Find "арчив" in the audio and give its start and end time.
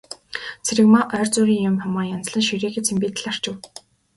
3.31-3.55